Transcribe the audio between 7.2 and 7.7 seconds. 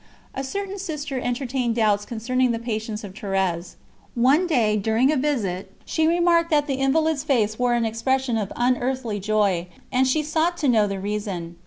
face